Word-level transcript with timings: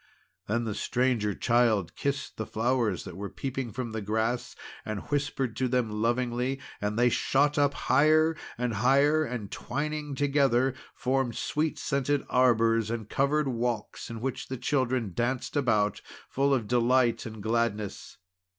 Then 0.47 0.63
the 0.63 0.73
Stranger 0.73 1.35
Child 1.35 1.95
kissed 1.95 2.35
the 2.37 2.47
flowers 2.47 3.03
that 3.03 3.15
were 3.15 3.29
peeping 3.29 3.71
from 3.71 3.91
the 3.91 4.01
grass, 4.01 4.55
and 4.83 5.01
whispered 5.11 5.55
to 5.57 5.67
them 5.67 5.91
lovingly, 6.01 6.59
and 6.81 6.97
they 6.97 7.07
shot 7.09 7.59
up 7.59 7.75
higher 7.75 8.35
and 8.57 8.73
higher, 8.73 9.23
and, 9.23 9.51
twining 9.51 10.15
together, 10.15 10.73
formed 10.95 11.35
sweet 11.35 11.77
scented 11.77 12.23
arbours 12.31 12.89
and 12.89 13.09
covered 13.09 13.47
walks 13.47 14.09
in 14.09 14.21
which 14.21 14.47
the 14.47 14.57
children 14.57 15.11
danced 15.13 15.55
about, 15.55 16.01
full 16.27 16.51
of 16.51 16.67
delight 16.67 17.27
and 17.27 17.43
gladness. 17.43 18.17